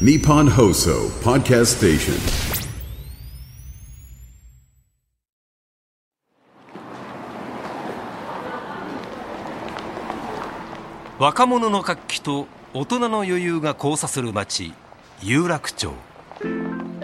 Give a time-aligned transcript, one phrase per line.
[0.00, 2.14] Nippon Hoso Podcast Station.
[11.20, 14.74] 若者の活気と大人の余裕が交差する街
[15.22, 15.92] 有楽町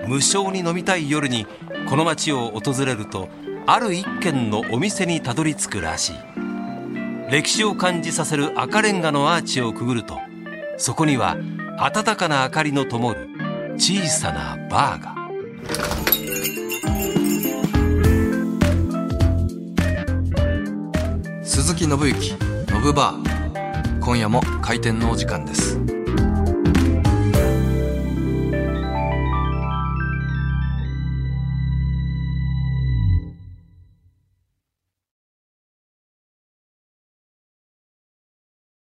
[0.09, 1.46] 無償に飲みたい夜に
[1.88, 3.29] この街を訪れると
[3.66, 6.16] ある一軒のお店にたどり着くらしい
[7.30, 10.18] 歴史を感じさせる赤レンガのアーチをくぐると
[10.77, 11.36] そこには
[11.80, 13.30] 暖かな明かりの灯る
[13.76, 15.16] 小さなバーが
[21.43, 22.35] 鈴木信之
[22.71, 23.98] ノブバー。
[23.98, 25.80] 今夜も開店のお時間です。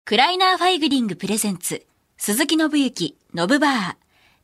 [0.06, 1.88] クライナーファイグリングプレゼンツ、
[2.18, 3.96] 鈴木伸之、ノブバー。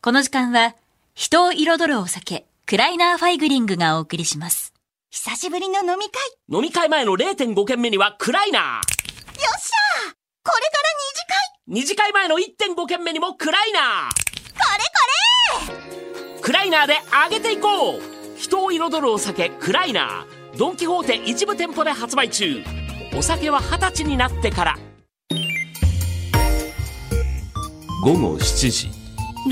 [0.01, 0.75] この時間は、
[1.13, 4.73] 人を彩るお酒、クライナーファイグリングがお送りします。
[5.11, 6.11] 久しぶりの飲み会。
[6.51, 8.63] 飲み会前の0.5軒目にはクライナー。
[8.63, 10.13] よっしゃー！
[10.43, 11.35] これから二次会。
[11.67, 13.83] 二次会前の1.5軒目にもクライナー。
[14.53, 14.59] こ
[15.67, 15.75] れ
[16.37, 16.97] こクライナーで
[17.31, 18.01] 上げていこう。
[18.37, 20.57] 人を彩るお酒クライナー。
[20.57, 22.63] ドン・キホーテ一部店舗で発売中。
[23.15, 24.79] お酒は二十歳になってから
[28.09, 28.87] 午後7時。
[28.87, 28.91] れ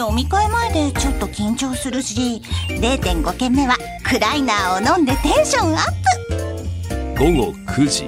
[0.04, 5.86] 飲み会前でちょっと緊張するし0.5軒目はクライナーを飲んでテンションアッ
[7.16, 7.24] プ。
[7.24, 8.06] 午後9時。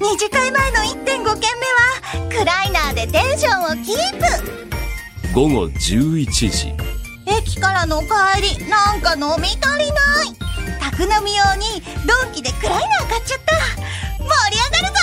[0.00, 1.36] 二次会前の1.5軒目は
[2.30, 5.34] クライナーでテンションをキープ。
[5.34, 6.72] 午後11時。
[7.26, 8.06] 駅からの帰
[8.56, 10.32] りなんか飲み足りない。
[10.80, 13.56] 宅飲み用にドンキでクライナー買っちゃった。
[14.16, 14.94] 盛り上がる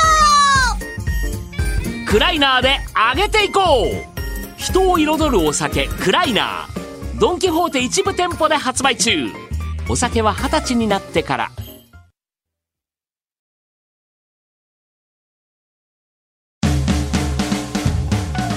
[2.07, 2.79] ぞクライナーで
[3.15, 3.61] 上げていこ
[4.15, 4.18] う
[4.59, 7.19] 人を彩るお酒クライナー。
[7.19, 9.29] ドン・キホーテ一部店舗で発売中。
[9.89, 11.51] お酒は二十歳になってから。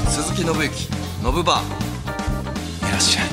[0.09, 0.88] 鈴木信之
[1.22, 2.88] ノブバー。
[2.88, 3.31] いらっしゃい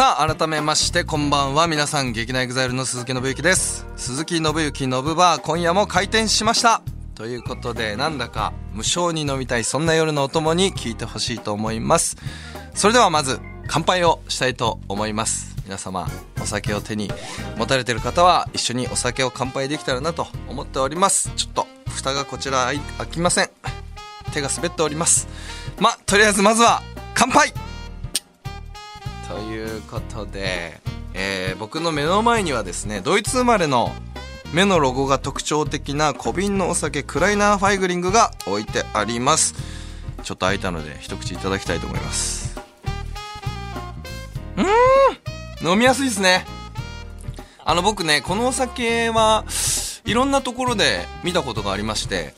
[0.00, 1.66] さあ改めましてこんばんは。
[1.66, 3.86] 皆さん劇団エグザイルの鈴木伸之です。
[3.98, 6.80] 鈴木伸之ノブバー今夜も開店しました。
[7.14, 12.16] ということでなんだか無性に飲みたいそんな夜のお供に聞いてほしいと思います。
[12.72, 15.54] それではまず乾杯をしたいと思います。
[15.66, 16.08] 皆様
[16.40, 17.10] お酒を手に
[17.58, 21.30] 持たれてる方は一緒にお酒を乾杯できたらなと思っております。
[21.36, 23.50] ちょっと蓋がこちら開きません。
[24.32, 25.28] 手が滑っております。
[25.78, 26.80] まとりあえずまずは
[27.14, 27.52] 乾杯
[29.30, 30.80] ということで、
[31.14, 33.90] えー僕の目の前にはですねドイツ生まれの
[34.52, 39.54] 目のロゴが特徴的な小瓶のお酒クライナーファイグリングが置いてあります。
[40.22, 42.58] ちょっと開いたので一口いただきたいと思います。
[45.62, 45.70] うん！
[45.72, 46.44] 飲みやすいですね。
[47.64, 49.44] あの僕ねこのお酒は
[50.04, 52.34] いろんなところで見たことがありまして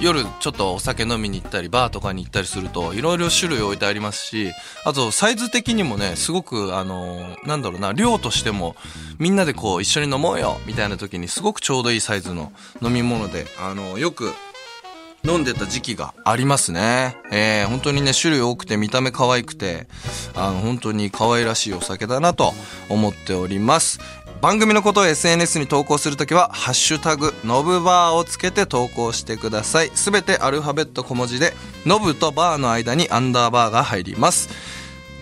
[0.00, 4.52] 夜ちょっとお酒飲みに行ったりバーとかに行ったりするといろいろ種類置いてありますし
[4.84, 8.76] あとサイズ的にもねすごくあのなんだろうな量としても
[9.18, 14.32] みんなでこう一緒に飲もうよみたいな時にすごくちょうどいいサイズの飲み物であのよく
[15.24, 17.16] 飲んでた時期がありますね。
[17.32, 19.88] えー、本当にね、種類多くて見た目可愛くて、
[20.34, 22.54] あの、本当に可愛らしいお酒だなと
[22.88, 23.98] 思っております。
[24.40, 29.90] 番組のことを SNS に投稿するときは、ハッシュタグ、ノブバーをつけて投稿してください。
[29.94, 31.54] すべてアルファベット小文字で、
[31.84, 34.48] ノブとバーの間にアンダーバーが入ります。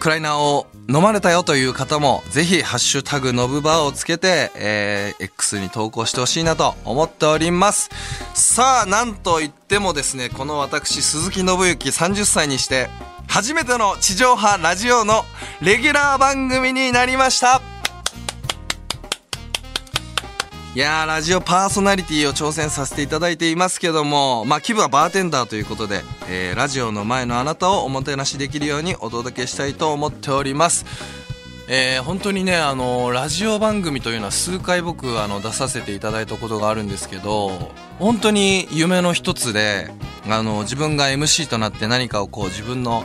[0.01, 7.89] クライナーを飲まれたよという方も、ぜひ、ハッシュタグノブバーをつけて、えー、X に投稿してほしいなと思っております。
[8.35, 12.91] さあ、なんといってもですね、この私、鈴木信之30歳にして、
[13.29, 15.25] 初めての地上波ラジオの
[15.63, 17.76] レギュラー番組になりました。
[20.77, 30.85] いや、ラジオパーソナリティを挑戦させていただいていますけども、まあ気分はバーテンダーということで、えー、ラジオの前のあなたをおもてなしできるようにお届けしたいと思っております。
[31.69, 37.51] えー本当にね、あのラジオ番組というのは数回僕あの出させていただいたことがあるんですけど
[37.99, 39.91] 本当に夢の一つで
[40.29, 43.05] あの自分が MC となって何かをこう自分の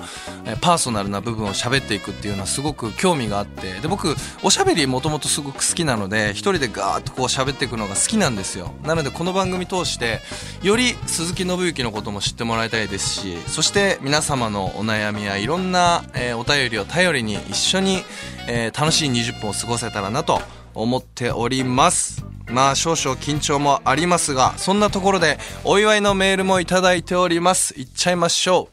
[0.60, 8.74] パーソナルな部分を喋っていくっていうのはすごく興味があってで僕おしゃべりもともとすごく好きなので一人でガーッとこう喋っていくのが好きなんですよ。
[8.84, 10.20] なのでこの番組通して
[10.62, 18.04] より鈴木信之のことも知ってもらいたいですしそして皆様のお悩みやいろんな、えーお便りを頼りに一緒に、
[18.54, 20.42] えー楽しい20分を過ごせたらなと
[20.74, 22.26] 思っております。
[22.48, 27.74] まあ少々緊張もありますがそんなところでお祝いのメールもいただいております。
[27.80, 28.68] いっちゃいましょ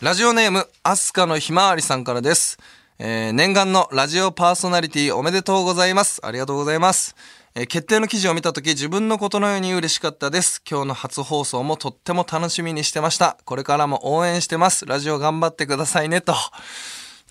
[0.00, 0.04] う。
[0.04, 2.58] ラジオネームアスカのひまわりさんからです、
[2.98, 6.20] えー念願のラジオパーソナリティおめでとうございます。
[6.24, 7.14] ありがとうございます。
[7.54, 10.62] え決定の記事を見た時自分のことのように嬉しかったです。
[10.68, 13.36] 今日の初放送もとっても楽しみにしてました。
[13.44, 14.86] これからも応援してます。
[14.86, 16.34] ラジオ頑張ってくださいねと。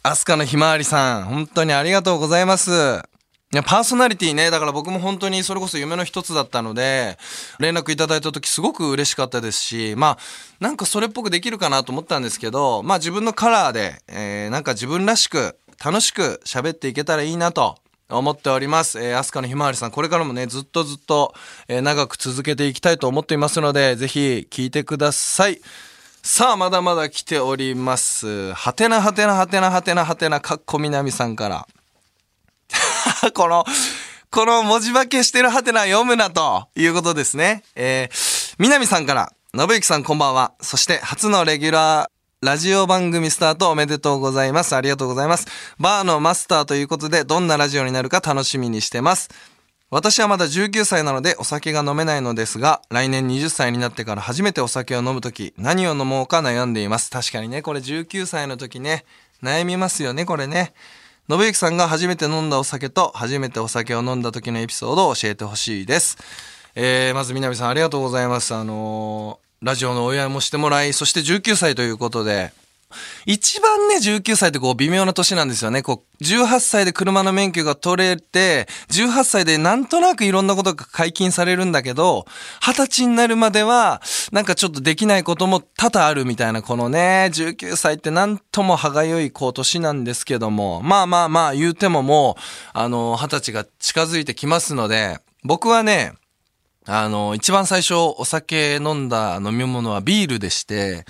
[0.07, 7.17] アスカのひまわりさん本当にありがとうございますいや、パーソナリティね、だから僕も本当にそれこそ夢の一つだったので、
[7.59, 10.17] 連絡いただいた時すごく嬉しかったですし、まあ、
[10.61, 17.77] なんかそれっぽくできるかなと思ったんですけど、まあ自分のカラーで、えー、なんか自分らしく、楽しく喋っていけたらいいなと
[18.09, 19.01] 思っております。
[19.01, 21.33] えー、アスカのひまわりさん、これからもね、ずっとずっと、
[21.67, 25.59] えー長く続けていきたいと思っていますので、ぜひ聞いてください。
[26.29, 28.51] さあ、まだまだ来ております。
[28.53, 31.65] はてなはてなはてなはてなはてなかっこみなみさんから。
[33.33, 33.63] この、
[34.29, 37.63] この文字化けしてるハテナ読むなということですね。
[37.75, 40.51] えー、南さんから、信之さんこんばんは。
[40.59, 44.75] そして初のレギュラー、ラジオ番組スタートおめでとうございます。
[44.75, 45.47] ありがとうございます。
[45.79, 49.29] バーのマスターということで、どんなラジオになるか楽しみにしてます。
[49.89, 57.09] 私はまだ19歳なのでお酒が飲めないのですが、来年20歳になってから初めてお酒を飲むとき、何を飲もうか悩んでいます。
[57.09, 59.05] 確かにね、これ19歳の時ね、
[59.41, 60.73] 悩みますよね、これね。
[61.29, 66.17] 信之さんが初めて飲んだお酒と初めてお酒を飲んだ時のエピソードを教えてほしいです。
[66.75, 68.53] えー、まず南さんありがとうございます。
[68.53, 72.53] あのーラジオのお祝いもしてもらい、そして19歳ということで、
[73.25, 75.81] 一番ね、19歳ってこう微妙な年なんですよね。
[75.81, 82.25] こう、18歳で車の免許が取れて、18歳でなんとなくいろんなことが解禁されるんだけど、
[82.61, 84.01] 20歳になるまでは、
[84.31, 92.41] なんかちょっとできないことも多々あるみたいな、このね、19歳ってなんとも歯がゆいこう年なんですけども、まあまあまあ言うてももう、
[92.73, 96.13] あの、20歳が近づいてきますので、僕はね、
[96.89, 101.03] あの、一番最初お酒飲んだ飲み物はビールでして、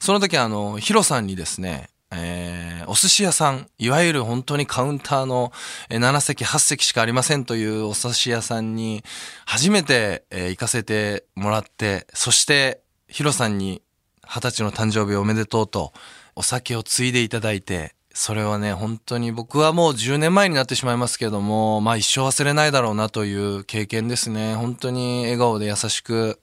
[0.00, 5.52] その時あの、ヒロさんにですね、えー、お寿司屋さん、いわゆる本当にカウンターの
[5.88, 9.02] 7席、8席しかありませんというお寿司屋さんに
[9.44, 13.82] 初めて、えー行かせてもらって、そしてヒロさんに
[14.22, 15.92] 二十歳の誕生日おめでとうと
[16.36, 24.54] お酒を継いでいただいて、それはね、本当に僕はもう10年前になってしまいますけども、まあ一生忘れないだろうなという経験ですね。
[24.54, 26.38] 本当に笑顔で優しく、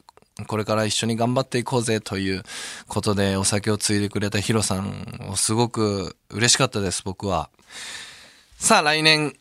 [0.47, 2.44] これから一緒に頑張っていこうぜという
[2.89, 7.50] ことでお酒を継いでくれたヒロさんをすごく嬉しかったです、僕は。
[8.57, 9.33] さあ来年、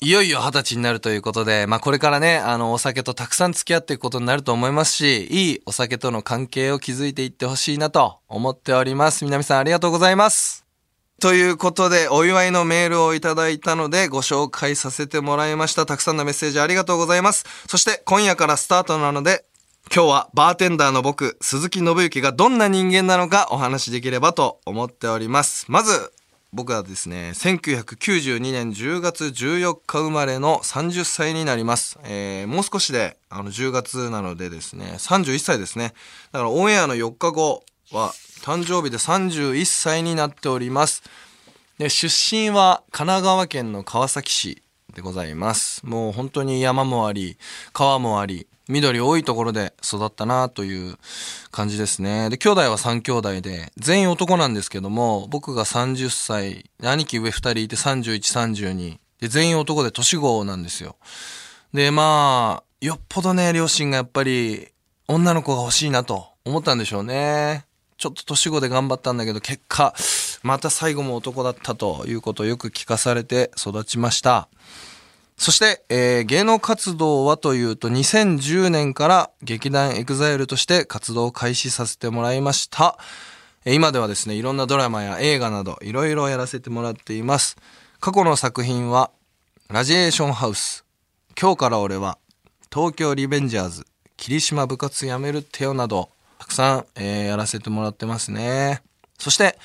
[0.00, 9.26] いよいよ二十歳になるということで、まあこれからね、あのお酒とたくさん付き合っていくことになると思いますし、いいお酒との関係を築いていってほしいなと思っております。
[9.26, 10.65] 南さんありがとうございます。
[11.18, 15.86] ということで、お祝いのメールをいただいたので、ご紹介させてもらいました。
[15.86, 17.46] たくさんのメッセージありがとうございます。
[17.66, 19.46] そして、今夜からスタートなので、
[19.94, 25.64] 今日はバーテンダーの僕、鈴木信之がどんな人間なのかお話しできればと思っております。
[25.68, 26.12] まず、
[26.52, 31.98] 僕はですね、1992年10月14日生まれの30歳になります。
[32.04, 35.94] えーもう少しで、あの、10月なのでですね、31歳ですね。
[36.32, 38.12] だからオンエアの4日後は、
[38.46, 41.02] 誕生日で31歳になっております。
[41.78, 44.62] で、出身は神奈川県の川崎市
[44.94, 45.84] でございます。
[45.84, 47.38] もう本当に山もあり、
[47.72, 50.96] 川もあり、緑多いところで育ったなという
[51.50, 52.30] 感じですね。
[52.30, 58.98] で、兄弟は3兄弟で、全員男なんですけども、僕が30歳、兄貴上2人いて31、32。
[59.22, 60.94] で、全員男で年子なんですよ。
[61.74, 64.68] で、まあ、よっぽどね、両親がやっぱり、
[65.08, 67.66] 女の子が欲しいなと思ったんでしょうね。
[67.98, 69.94] ちょっと年子で頑張ったんだけど、結果、
[70.42, 74.48] また最後も男だったということをよく聞かされて育ちました。
[75.38, 82.98] そして、えー芸能活動はというと、2010年から劇団 EXILE として活動を開始させてもらいました。
[83.64, 87.56] 今ではですね、いろんなドラマや映画など、いろいろやらせてもらっています。
[88.00, 89.10] 過去の作品は、
[89.68, 90.84] ラジエーションハウス、
[91.38, 92.18] 今日から俺は、
[92.72, 93.86] 東京リベンジャーズ、
[94.16, 98.82] 霧島部活やめるってよなど、たくさん、えーやらせてもらってますね。
[99.18, 99.58] そして、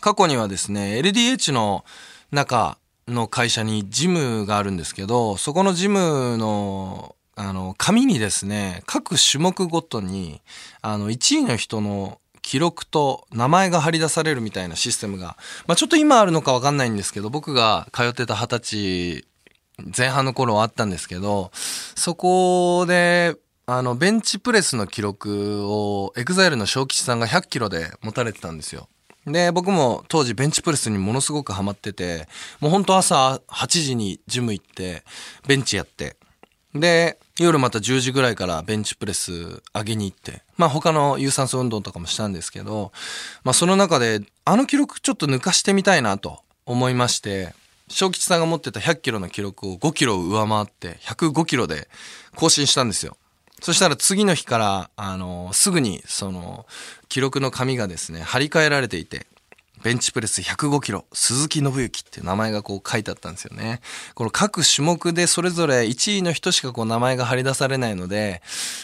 [0.00, 1.84] 過去にはですね、LDH の
[2.30, 10.40] うちの会社にジムがあるんですけど、そこのジムの、あの、紙にですね、各種目ごとに、
[10.82, 19.24] あの、1位の人の記録と名前が張り出されるみたいなシステムが、まあちょっと今あるのかわかんないんですけど、僕が通ってた二十歳
[19.96, 23.36] 前半の頃はあったんですけど、そこで、
[23.70, 28.88] あの、ベンチプレスの記録を、エグザイルの小吉さんが100キロで持たれてたんですよ。
[29.26, 32.28] で、僕も当時ベンチプレスにものすごくハマってて、
[32.60, 35.04] もうほんと朝8時にジム行って、
[35.46, 36.16] ベンチやって、
[36.74, 42.90] で、夜また10時ぐらいからベンチプレス上げに行って、まあ他の有酸素運動とかもしたんですけど、
[43.44, 47.52] まあその中であの記録ちょっと抜かしてみたいなと思いまして、
[47.88, 51.88] 小吉さんが持ってた100キロの記録を5キロ上回って105キロで
[52.34, 53.18] 更新したんですよ。
[53.60, 56.66] そしたら次の日から、あの、すぐにその
[57.08, 59.26] 記録の紙がですね、張り替えられていて、
[59.82, 63.80] ベンチプレス105キロ、鈴木信之っていう名前がこう書いてあったんですよね。
[64.14, 68.42] この各種目でそれぞれ1位の人しかこう名前が張り出されないので、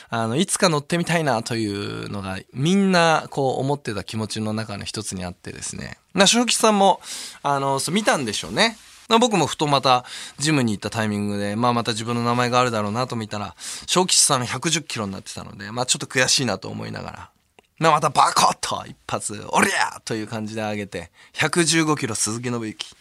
[0.09, 5.99] あの、いつか乗ってみたいなというのがみんなこう思ってた気持ちの中の一つにあってですね。
[6.15, 7.01] な、正吉さんも、
[7.43, 8.79] あの、見たんでしょうね。
[9.09, 10.05] 僕もふとまた
[10.39, 13.55] ジムに行ったタイミングで、まあまた自分の名前があるだろうなと見たら、
[13.87, 17.31] 小吉さんの110キロになってたので、まあちょっと悔しいなと思いながら、
[17.79, 22.97] まあまたバコッと一発、おりゃーという感じで上げて、115キロ鈴木信之。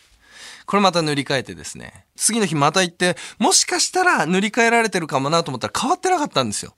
[0.65, 6.73] これまた塗り替えてですね、次の日また行って、もしかしたら塗り替えられてるかもなと思ったら変わってなかったんですよ。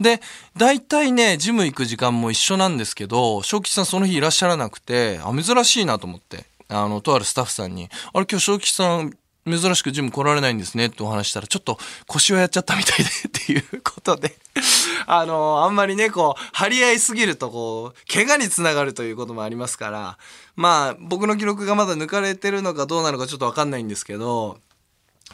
[0.00, 0.20] で、
[0.56, 9.12] 大体ね、ジム行く時間も一緒なんですけど、正吉さんその日いらっしゃらなくて、あ、珍しいなと思って、あの、とあるスタッフさんに、あれ今日正吉さん、
[9.46, 14.38] 珍しくジム来られないんですねってお話したら、ちょっと腰をやっちゃったみたいで っていうことで、
[15.06, 20.18] あの、あんまりね、こう、張り合いすぎると、こう、怪我につながるということもありますから、
[20.56, 24.58] まあ、僕の記録がまだ抜かれてるのかどうなのかちょっとわかんないんですけど、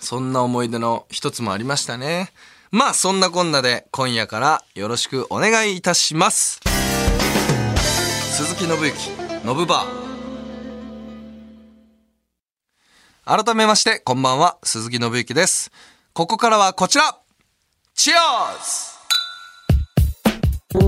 [0.01, 2.33] そんな思い出の一つもありましたね。
[2.71, 6.61] まあ、そんなこんなで今夜からよろしくお願いいたします。
[8.33, 9.11] 鈴木信之、
[9.45, 10.06] ノブバー。
[13.29, 15.73] 改めまして、こんばんは、鈴木伸之です。
[16.13, 17.19] ここからはこちら
[17.93, 18.55] チアー
[20.79, 20.87] ズ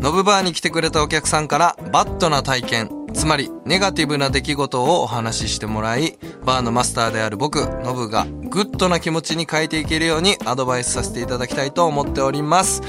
[0.00, 12.80] ノブバーに来てくれたお客さんからバッドな体験、つまりネガティブな出来事をお話ししてもらい、バーのマスターである僕、ノブがグッドな気持ちに変えていけるようにアドバイスさせていただきたいと思っております。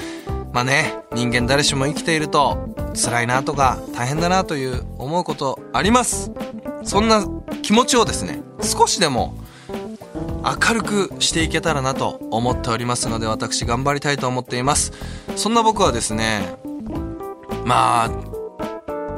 [0.53, 6.31] まあね、人間誰しも生きていると辛いなとか大変だなという思うことあります。
[6.83, 7.25] そんな
[7.61, 9.35] 気持ちをですね、少しでも
[10.43, 14.93] 明るくしていけたらなと思っておりますので私頑張りたいと思っています
[15.35, 16.55] そんな僕はですね
[17.65, 18.09] まあ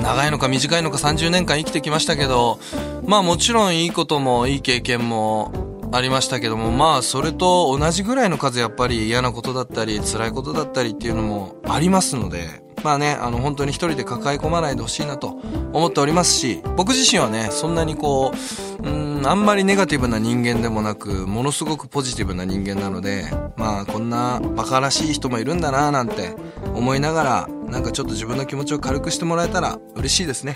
[0.02, 2.60] 長いのか短いのか30年間生きてきましたけど
[3.06, 5.52] まあもちろんいいこともいい経験も
[5.94, 12.48] ありましたけどもまあそれと同じぐらいの数やっぱり嫌なことだったり辛いことだったりっていうのもありますので
[12.84, 15.40] まあねあの本当に一人で抱え込まないでほしいなと
[15.74, 18.32] 思っておりますし僕自身はねそんなにこ
[18.80, 23.26] ううんあんまりネガティブな人間でもなくものすごくポジティブな人間なので
[23.58, 26.36] まあこんなバカらしい人もいるんだななんて
[26.74, 30.56] 思いながらなんかちょっと自分の気持ちを軽くしてもらえたら嬉しいですね。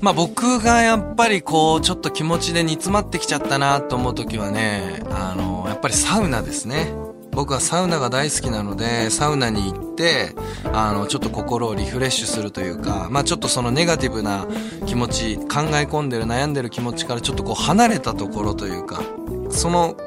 [0.00, 6.92] まあ僕がやっぱりこうちょっと気持ちで煮詰まってきちゃったなと思う時はねあのやっぱりサウナですね。
[7.32, 10.34] 僕はサウナが大好きなのでサウナに行って
[10.72, 14.46] あのちょっと心をリフレッシュするというかまあちょっとそのネガティブな
[14.86, 19.02] 気持ち考え込んでる悩んでる気持ちからちょっとこう離れたところというか
[19.50, 19.98] その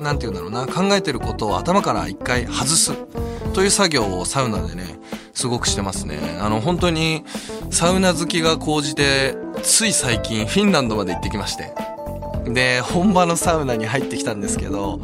[0.00, 2.96] なんて言うんだろうな考えてることを頭から一回外す
[3.52, 4.98] という作業をサウナでね
[5.42, 6.38] すごくしてますね。
[6.40, 7.24] あの本当に
[7.70, 9.34] サウナ好きが高じて
[9.64, 11.74] つい最近フィンランドまで行ってきまして。
[12.46, 15.00] で本場のサウナに入ってきたんですけど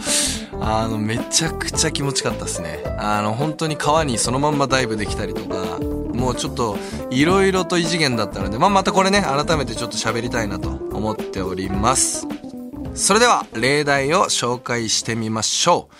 [0.60, 2.84] あのめちゃくちゃ気持ちよかったですね。
[2.98, 5.80] あの本当に川にそのまんまダイブできたりとか
[6.14, 6.78] もうちょっと
[7.10, 12.28] いろいろと異次元だったので、まあ、またこれね改めてちょっと喋りたいなと思っております。
[12.94, 15.94] それでは例題を紹介してみましょう。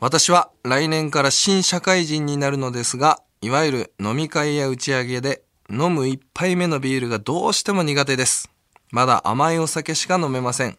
[0.00, 8.48] 私は来年から新社会人になるのですがいわゆる飲み会や打ち上げで飲む一杯目のビールがどうしても苦手です
[8.90, 10.78] まだ甘いお酒しか飲めません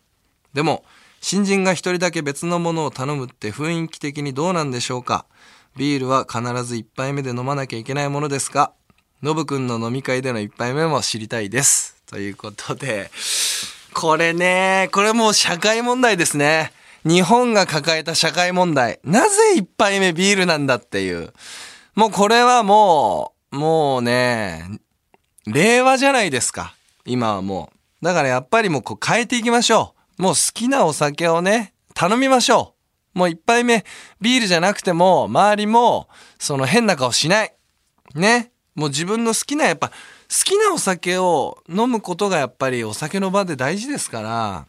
[0.54, 0.84] でも
[1.22, 5.26] 新人が一人だけ別のものを頼むって雰囲気的にどうなんでしょうか
[5.76, 8.74] ビールは必ず一杯目で飲まなきゃいけないものですか
[9.24, 11.96] ノブくんの飲み会での一杯目も知りたいです。
[12.08, 13.10] ということで、
[13.94, 16.74] これね、これもう社会問題ですね。
[17.06, 19.00] 日本が抱えた社会問題。
[19.06, 21.32] なぜ一杯目ビールなんだっていう。
[21.96, 24.64] もうこれはもう、もうね、
[25.46, 26.76] 令和じゃないですか。
[27.06, 27.70] 今はも
[28.02, 28.06] う。
[28.06, 30.22] だからやっぱりもうこう変えていきましょう。
[30.24, 32.74] もう好きなお酒をね、頼みましょ
[33.16, 33.20] う。
[33.20, 33.86] もう一杯目、
[34.20, 36.10] ビールじゃなくても、周りも、
[36.40, 37.54] その変な顔しない。
[38.16, 38.52] ね。
[38.74, 39.96] もう自分の好きな、やっぱ、好
[40.46, 44.66] きなお酒を飲むことがやっぱりお酒の場で大事ですから、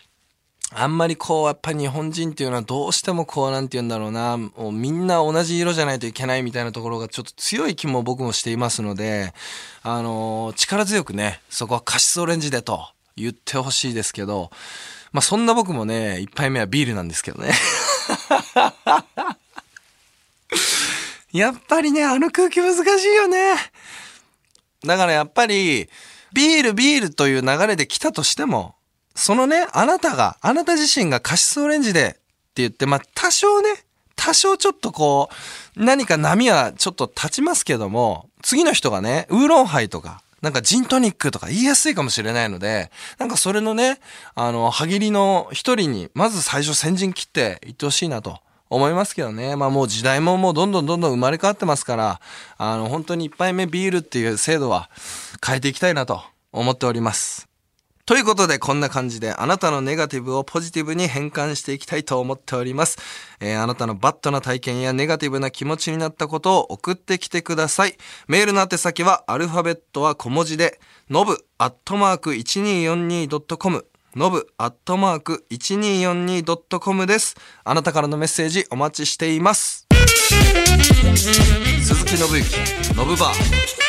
[0.73, 9.35] あんまりこう、やっぱり日本人っていうのはどうしてもこう、なんて言うんだろうな、もうみんな同じ色じゃないといけないみたいなところがちょっと強い気も僕もしていますので、
[9.83, 14.51] あのー力強くね、そこはカシスオレンジでと言ってほしいですけど、
[15.13, 17.53] まあそんな僕もね、一杯目はビールなんですけどね。
[21.33, 23.55] やっぱりね、あの空気難しいよね。
[24.85, 25.89] だからやっぱり、
[26.33, 28.74] ビールビールという流れで来たとしても、
[29.15, 32.19] そのね、あなたが、あなた自身がカシスオレンジでって
[32.57, 33.85] 言って、まあ多少ね、
[34.17, 35.29] 多少ちょっとこ
[35.77, 43.99] う、何か波はちょっと立ちますけども、次の人がね、ウーロンハイとか、なんかジントニックとか言いやすいかもしれないので、なんかそれのね、
[44.35, 48.41] あの、歯切りの一人に、まず最初先陣切っていってほしいなと。
[48.71, 49.57] 思いますけどね。
[49.57, 52.21] まあもう時代ももうどんどんどんどん生まれ変わってますから、
[52.57, 54.91] あの本当に一杯目ビールっていう制度は
[55.47, 57.54] 変えていきたいなと思っております。
[58.07, 62.99] ということで、こんな感じで、あなたのネガティブをポジティブに変換していきたいと思っております。
[63.41, 67.97] えーあなたのバッドな体験やネガティブな気持ちになったことを送ってきてください。
[68.29, 77.37] メールの宛先は、アルファベットは小文字で、のぶアットマーク 1242.com、のぶアットマーク 1242.com です。
[77.65, 79.87] あなたからのメッセージお待ちしています。
[81.81, 83.84] 鈴木信之、のぶバー。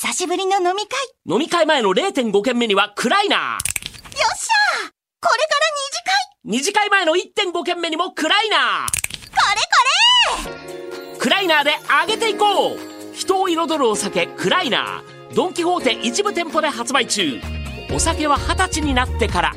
[0.00, 0.96] 久しぶりの飲み会。
[1.28, 3.40] 飲み会前の0.5軒目にはクライナー。
[3.40, 4.90] よっしゃ
[5.20, 6.14] これから二次会。
[6.44, 8.86] 二次会前の1.5軒目にもクライナー。
[8.86, 11.72] これこクライナーで
[12.06, 12.78] 上げていこう。
[13.12, 15.34] 人を彩るお酒クライナー。
[15.34, 17.40] ドン・キホーテ一部店舗で発売中。
[17.92, 19.56] お酒は二十歳になってから。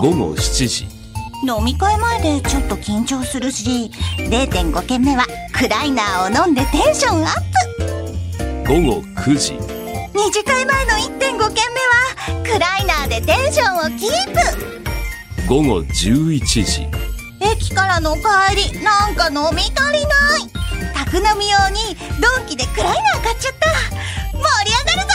[0.00, 0.84] 午後7時。
[0.84, 0.97] れ
[1.46, 7.34] 飲み会前でちょっと緊張するし、0.5軒目はクライナーを飲んでテンションアッ
[8.64, 8.72] プ。
[8.74, 9.54] 午後9時。
[10.14, 11.52] 二次会前の1.5軒目は
[12.42, 14.40] クライナーでテンションをキープ。
[15.48, 16.88] 午後11時。
[17.40, 18.22] 駅からの帰
[18.72, 20.48] りなんか飲み足りない。
[20.94, 23.68] 宅飲み用にドンキでクライナー買っちゃった。
[24.32, 25.14] 盛り上がるぞ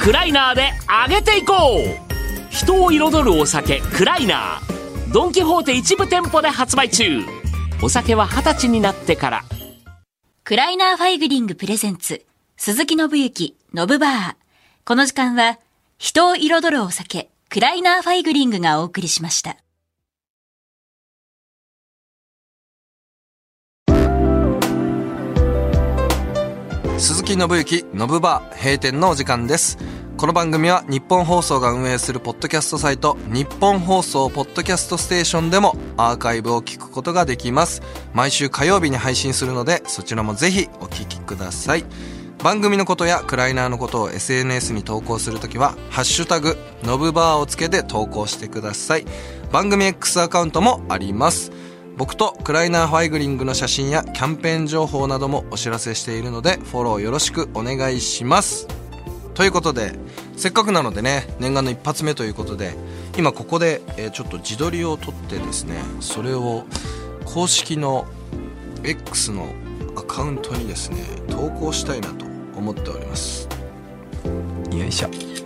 [0.00, 0.72] クライナーで
[1.08, 2.03] 上げていこう
[2.64, 5.12] 人を彩るお酒クライナー。
[5.12, 7.20] ドン・キホーテ一部店舗で発売中。
[7.82, 9.42] お酒は二十歳になってから。
[10.44, 12.24] クライナーファイグリングプレゼンツ、
[12.56, 14.34] 鈴木伸之、ノブバー。
[14.86, 15.58] この時間は、
[15.98, 19.58] 人を彩るお酒、クライナーファイグリングがお送りしました。
[26.96, 29.76] 鈴木伸之ノブバー閉店のお時間です
[30.16, 37.82] この番組は日本放送が運営するポッドキャストサイト日本放送ポッドキャストステーションでもアーカイブを聞くことができます。
[38.14, 41.84] 毎週火曜日に配信するのでそちらもぜひお聞きください。
[42.44, 49.06] 番組のことやクライナーのことを SNS に投稿するときは「ハッシュタグのぶバー」をつけて投稿してください。
[49.50, 51.50] 番組 X アカウントもあります。
[51.96, 58.83] 僕とクライナーファイグリングの写真やキャンペーン情報などもお知らせしているのでフォローよろしくお願いします。
[59.34, 59.92] ということで
[60.36, 62.74] せっかくなのでね念願の一発目ということで
[63.18, 66.64] 今ここで、えーちょっと自撮りを撮ってですねそれを
[67.24, 68.06] 公式の
[68.82, 69.48] X の
[69.96, 73.48] アカウントにですね投稿したいなと思っております。
[74.70, 75.43] よいしょ。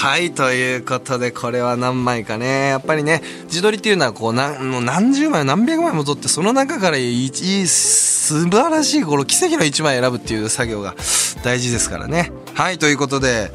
[0.00, 2.68] はい、ということで、これは何枚かね。
[2.68, 10.94] やっぱりね、自撮りっていうのは、こう、なんもう何十枚、何百枚も撮って、その中からいい、いい素晴らしい、この奇跡の一枚選ぶっていう作業が
[11.42, 12.30] 大事ですからね。
[12.54, 13.50] はい、ということで、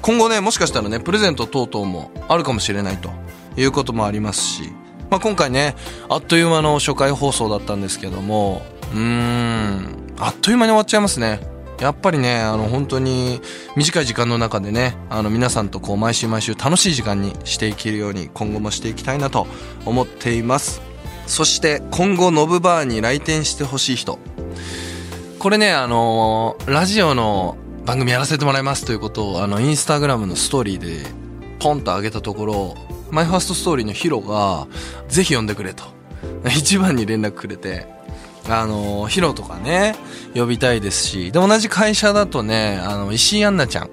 [0.00, 3.10] 今後ね、もしかしたらね、プレゼント等々もあるかもしれないと
[3.56, 4.72] いうこともありますし、
[5.10, 5.74] まあ、今回ね、
[6.08, 8.62] あっという間の初回放送だったんですけども、
[8.94, 11.57] うーん、あっという間に終わっちゃいますね。
[11.80, 13.40] やっぱりね、あの、本当に
[13.76, 19.46] 短い時間の中でね、あの、皆さんとこう、毎週毎週楽しい時間にしていけるように、今後もしていきたいなと
[19.84, 20.80] 思っています。
[21.26, 24.18] そして、今後、ノブバーに来店してほしい人。
[25.38, 31.06] これね、あのラジオの番組やらせてもらいますということを、あの、インスタグラムのストーリーで、
[31.60, 32.74] ポンと上げたところ、
[33.10, 34.66] マイファーストストーリーのヒロが、
[35.08, 35.84] ぜひ呼んでくれと。
[36.44, 37.86] 一番に連絡くれて、
[38.48, 39.94] あの、ヒロとかね、
[40.34, 43.90] 呼びたいですし、で、同じ会社だとね、あの、石井杏奈ちゃん。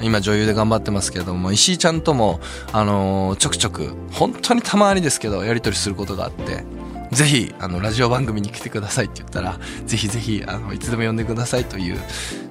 [0.00, 2.40] 今女優で頑張ってますけども、石井ちゃんとも、
[2.72, 6.64] あの、ちょくちょく、本当にたまにですけど、やりとりすることがあって、
[7.12, 11.98] ぜひ、あの、ラジオ番組に来てくださいって言ったら、ぜひぜひ、あの、いつでも呼んでくださいという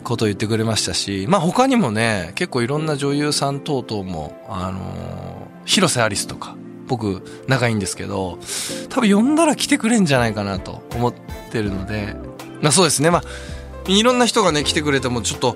[0.04, 6.56] ことを言ってくれましたし、まあ他にもね、結構いろんな女優さん等々も、あの、広瀬アリスとか、
[6.92, 8.38] 僕、仲いいんですけど、
[8.90, 11.14] 多分呼んだら来てくれんじゃないかなと思っ
[11.50, 12.18] てるので、
[12.62, 13.24] まあそうですね、まあ、
[13.88, 15.56] いろんな人がね、来てくれてもちょっと、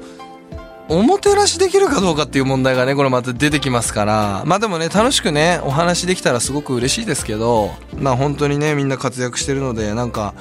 [0.88, 10.34] おもてなしできるかどうかっていう問題がね、これまた出てきますから、まあでもね、楽しくね、お話できたらすごく嬉しいですけど、まあ本当にね、みんな活躍してるので、なんか、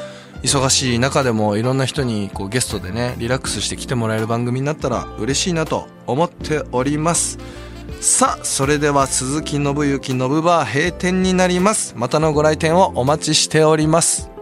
[0.45, 7.39] 忙しい中でもいろんな人にこうゲストでね、リラックスして来てもらえる番組になったら嬉しいなと思っております。
[8.05, 11.95] さあ、それでは鈴木信之信バー閉店になります。
[11.97, 14.34] またのご来店をお待ちしております。